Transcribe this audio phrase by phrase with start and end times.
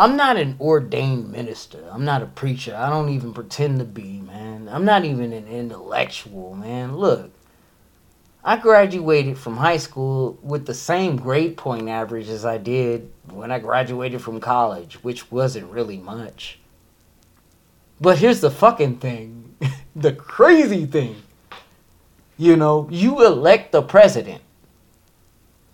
[0.00, 1.86] I'm not an ordained minister.
[1.92, 2.74] I'm not a preacher.
[2.74, 4.66] I don't even pretend to be, man.
[4.66, 6.96] I'm not even an intellectual, man.
[6.96, 7.30] Look,
[8.42, 13.52] I graduated from high school with the same grade point average as I did when
[13.52, 16.58] I graduated from college, which wasn't really much.
[18.00, 19.54] But here's the fucking thing
[19.94, 21.16] the crazy thing.
[22.38, 24.40] You know, you elect the president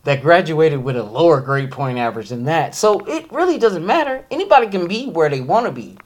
[0.06, 2.76] that graduated with a lower grade point average than that.
[2.76, 4.24] So it really doesn't matter.
[4.30, 5.98] Anybody can be where they want to be.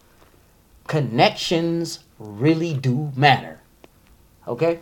[0.86, 3.60] Connections really do matter.
[4.48, 4.80] Okay?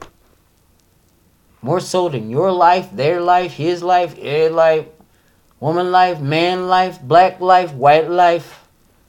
[1.63, 4.87] More so than your life, their life, his life, their life,
[5.59, 8.69] woman life, man life, black life, white life,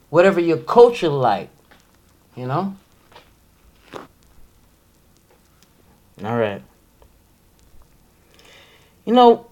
[0.09, 1.51] whatever your culture like.
[2.35, 2.75] You know?
[6.23, 6.63] All right.
[9.05, 9.48] You know,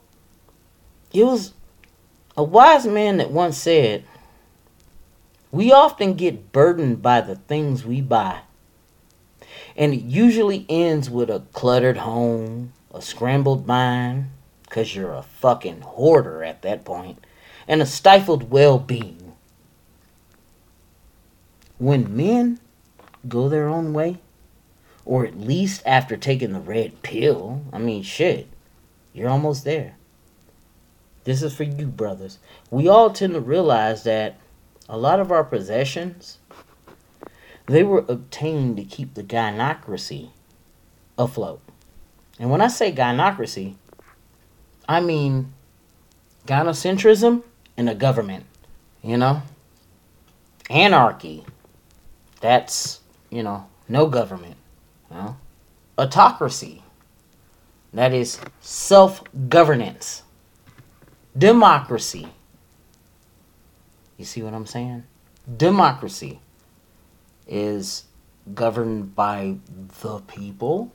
[1.17, 1.53] it was
[2.35, 4.03] a wise man that once said,
[5.51, 8.41] We often get burdened by the things we buy.
[9.75, 14.29] And it usually ends with a cluttered home, a scrambled mind,
[14.63, 17.25] because you're a fucking hoarder at that point,
[17.67, 19.33] and a stifled well being.
[21.79, 22.59] When men
[23.27, 24.19] go their own way,
[25.03, 28.47] or at least after taking the red pill, I mean, shit,
[29.13, 29.97] you're almost there.
[31.27, 32.39] This is for you, brothers.
[32.71, 34.39] We all tend to realize that
[34.87, 36.37] a lot of our possessions
[37.65, 40.29] they were obtained to keep the gynocracy
[41.17, 41.59] afloat.
[42.39, 43.75] And when I say gynocracy,
[44.87, 45.51] I mean
[46.47, 47.43] gynocentrism
[47.75, 48.45] in a government,
[49.03, 49.41] you know?
[50.69, 51.43] Anarchy.
[52.39, 54.55] That's, you know, no government.
[55.11, 55.37] You know?
[55.97, 56.83] Autocracy.
[57.93, 60.23] That is self governance.
[61.37, 62.27] Democracy.
[64.17, 65.03] You see what I'm saying?
[65.55, 66.39] Democracy
[67.47, 68.05] is
[68.53, 69.57] governed by
[70.01, 70.91] the people.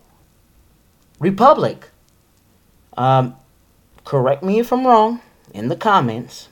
[1.19, 1.91] Republic.
[2.97, 3.37] Um,
[4.05, 5.21] correct me if I'm wrong
[5.55, 6.49] in the comments.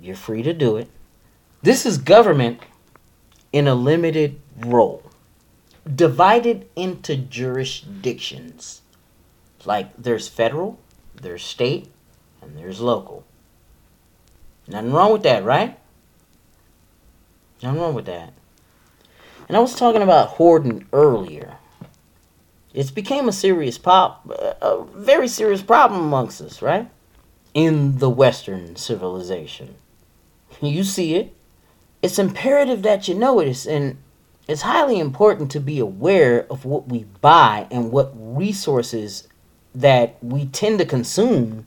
[0.00, 0.88] You're free to do it.
[1.62, 2.60] This is government
[3.52, 5.02] in a limited role,
[5.92, 8.82] divided into jurisdictions.
[9.64, 10.78] Like there's federal,
[11.14, 11.90] there's state,
[12.46, 13.24] and there's local.
[14.68, 15.78] Nothing wrong with that, right?
[17.62, 18.32] Nothing wrong with that.
[19.48, 21.56] And I was talking about hoarding earlier.
[22.74, 26.90] It's became a serious pop, a very serious problem amongst us, right?
[27.54, 29.76] In the Western civilization.
[30.60, 31.34] You see it.
[32.02, 33.96] It's imperative that you know it, and
[34.46, 39.26] it's highly important to be aware of what we buy and what resources
[39.74, 41.66] that we tend to consume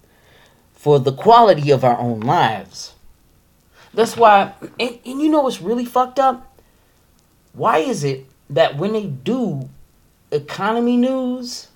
[0.79, 2.94] for the quality of our own lives.
[3.94, 6.50] That's why, and, and you know what's really fucked up?
[7.53, 9.69] why is it that when they do
[10.31, 11.68] economy news,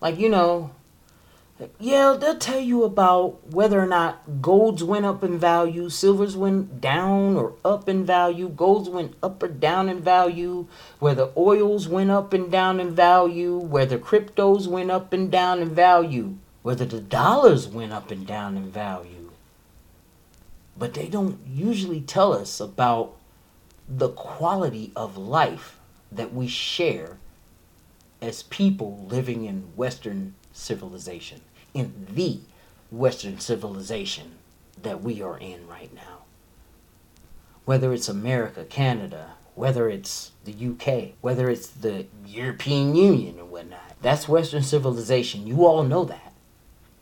[0.00, 0.70] like you know,
[1.80, 6.82] yeah, they'll tell you about whether or not golds went up in value, silvers went
[6.82, 10.66] down or up in value, golds went up or down in value,
[10.98, 15.74] whether oils went up and down in value, whether cryptos went up and down in
[15.74, 19.30] value, whether the dollars went up and down in value.
[20.76, 23.14] But they don't usually tell us about
[23.88, 25.78] the quality of life
[26.10, 27.18] that we share
[28.20, 31.40] as people living in Western civilization,
[31.72, 32.40] in the
[32.90, 34.32] Western civilization
[34.82, 36.24] that we are in right now.
[37.64, 43.94] Whether it's America, Canada, whether it's the UK, whether it's the European Union or whatnot,
[44.02, 45.46] that's Western civilization.
[45.46, 46.32] You all know that.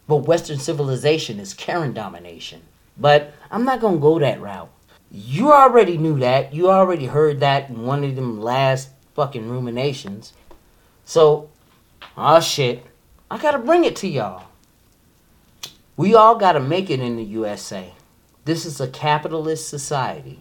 [0.07, 2.63] But Western civilization is Karen domination.
[2.99, 4.71] But I'm not going to go that route.
[5.11, 6.53] You already knew that.
[6.53, 10.33] You already heard that in one of them last fucking ruminations.
[11.05, 11.51] So,
[12.17, 12.85] oh shit.
[13.31, 14.45] I gotta bring it to y'all.
[15.97, 17.93] We all gotta make it in the USA.
[18.45, 20.41] This is a capitalist society.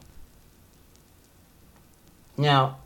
[2.36, 2.78] Now,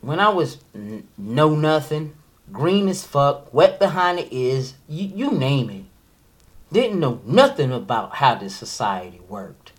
[0.00, 2.14] when I was n- know nothing,
[2.50, 5.81] green as fuck, wet behind the ears, you, you name it,
[6.72, 9.72] didn't know nothing about how this society worked.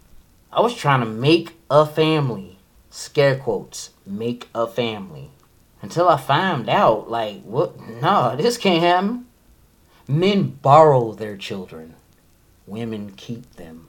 [0.51, 2.59] I was trying to make a family.
[2.89, 3.89] Scare quotes.
[4.05, 5.31] Make a family.
[5.81, 7.79] Until I found out, like, what?
[7.79, 9.25] No, this can't happen.
[10.07, 11.95] Men borrow their children.
[12.67, 13.87] Women keep them.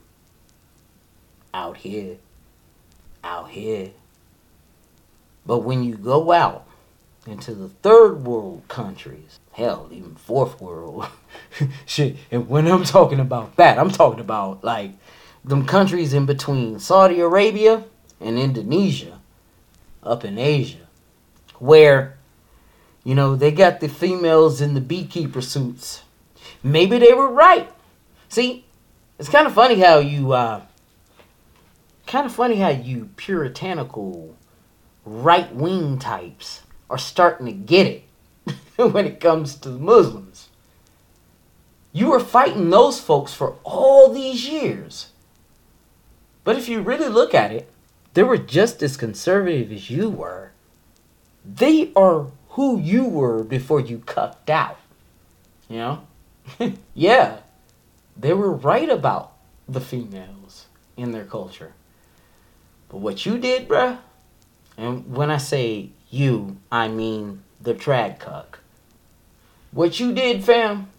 [1.53, 2.17] Out here.
[3.23, 3.91] Out here.
[5.45, 6.65] But when you go out
[7.27, 11.07] into the third world countries, hell, even fourth world,
[11.85, 14.91] shit, and when I'm talking about that, I'm talking about like
[15.43, 17.83] them countries in between Saudi Arabia
[18.19, 19.19] and Indonesia
[20.03, 20.87] up in Asia,
[21.59, 22.17] where,
[23.03, 26.03] you know, they got the females in the beekeeper suits.
[26.63, 27.71] Maybe they were right.
[28.29, 28.65] See,
[29.17, 30.61] it's kind of funny how you, uh,
[32.05, 34.35] kind of funny how you puritanical
[35.05, 38.03] right wing types are starting to get it
[38.75, 40.49] when it comes to the Muslims.
[41.91, 45.11] You were fighting those folks for all these years.
[46.43, 47.71] But if you really look at it,
[48.13, 50.51] they were just as conservative as you were.
[51.45, 54.79] They are who you were before you cucked out.
[55.69, 56.07] You know?
[56.93, 57.39] yeah,
[58.17, 59.33] they were right about
[59.67, 60.65] the females
[60.95, 61.73] in their culture.
[62.89, 63.97] But what you did, bruh,
[64.77, 68.59] and when I say you, I mean the trad cuck.
[69.71, 70.89] What you did, fam,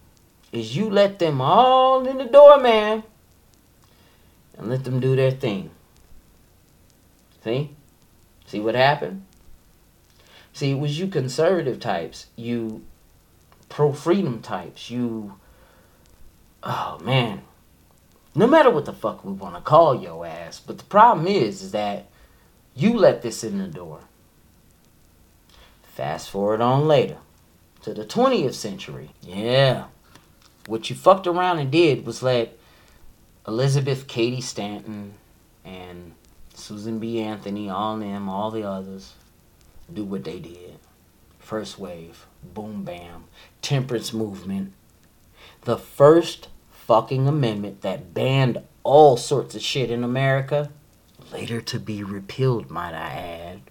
[0.51, 3.03] is you let them all in the door, man,
[4.57, 5.71] and let them do their thing.
[7.43, 7.71] See?
[8.45, 9.25] See what happened?
[10.53, 12.83] See, it was you conservative types, you
[13.69, 15.33] pro freedom types, you.
[16.63, 17.41] Oh, man.
[18.35, 21.61] No matter what the fuck we want to call your ass, but the problem is,
[21.61, 22.07] is that
[22.75, 24.01] you let this in the door.
[25.97, 27.17] Fast forward on later
[27.81, 29.09] to the 20th century.
[29.19, 29.85] Yeah.
[30.67, 32.55] What you fucked around and did was let
[33.47, 35.15] Elizabeth Cady Stanton
[35.65, 36.13] and
[36.53, 37.19] Susan B.
[37.19, 39.15] Anthony, all them, all the others,
[39.91, 40.77] do what they did.
[41.39, 43.23] First wave, boom bam,
[43.63, 44.73] temperance movement.
[45.61, 50.69] The first fucking amendment that banned all sorts of shit in America,
[51.31, 53.61] later to be repealed, might I add.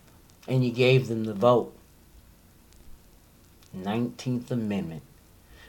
[0.48, 1.72] And you gave them the vote.
[3.76, 5.02] 19th Amendment.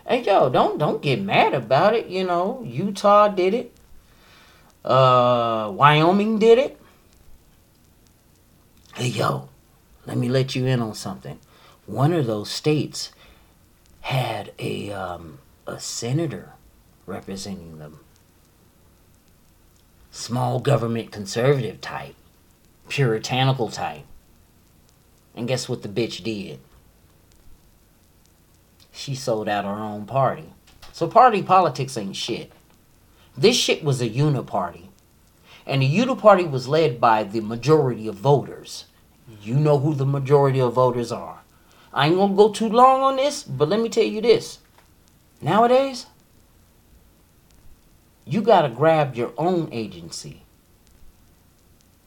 [0.08, 2.64] Hey yo, don't don't get mad about it, you know.
[2.66, 3.74] Utah did it.
[4.84, 6.80] Uh Wyoming did it.
[8.96, 9.50] Hey yo,
[10.06, 11.40] let me let you in on something.
[11.86, 13.12] One of those states
[14.02, 16.54] had a um, a senator
[17.06, 18.00] representing them.
[20.12, 22.16] Small government conservative type,
[22.88, 24.06] puritanical type.
[25.36, 26.60] And guess what the bitch did?
[28.98, 30.50] She sold out her own party.
[30.92, 32.52] So party politics ain't shit.
[33.38, 34.88] This shit was a uniparty.
[35.68, 38.86] And the uniparty was led by the majority of voters.
[39.44, 41.42] You know who the majority of voters are.
[41.94, 44.58] I ain't gonna go too long on this, but let me tell you this.
[45.42, 46.08] Nowadays,
[48.26, 50.42] you gotta grab your own agency.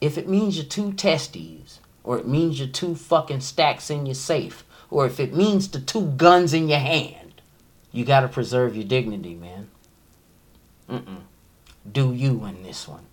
[0.01, 4.15] If it means your two testes, or it means your two fucking stacks in your
[4.15, 7.41] safe, or if it means the two guns in your hand,
[7.91, 9.69] you gotta preserve your dignity, man.
[10.89, 11.21] Mm-mm.
[11.89, 13.05] Do you in this one.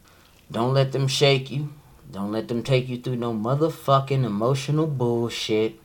[0.50, 1.72] Don't let them shake you.
[2.10, 5.80] Don't let them take you through no motherfucking emotional bullshit.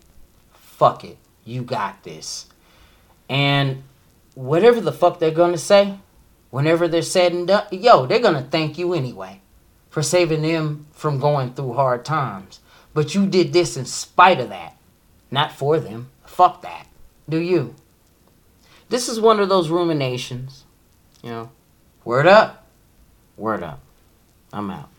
[0.54, 1.18] Fuck it.
[1.45, 2.48] You got this.
[3.30, 3.84] And
[4.36, 6.00] whatever the fuck they're gonna say,
[6.50, 9.42] whenever they're said and done, yo, they're gonna thank you anyway
[9.90, 12.60] for saving them from going through hard times.
[12.94, 14.78] But you did this in spite of that,
[15.33, 16.09] not for them.
[16.25, 16.85] Fuck that.
[17.28, 17.73] Do you?
[18.90, 20.63] This is one of those ruminations,
[21.23, 21.52] you know.
[22.06, 22.68] Word up.
[23.35, 23.80] Word up.
[24.54, 24.90] I'm out.